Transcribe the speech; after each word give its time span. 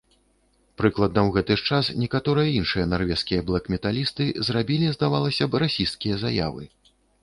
Прыкладна 0.81 1.19
ў 1.27 1.35
гэты 1.35 1.57
ж 1.61 1.67
час 1.73 1.91
некаторыя 2.05 2.51
іншыя 2.61 2.87
нарвежскія 2.95 3.45
блэк-металісты 3.53 4.23
зрабілі, 4.51 4.93
здавалася 5.01 5.43
б, 5.55 5.67
расісцкія 5.67 6.15
заявы. 6.29 6.63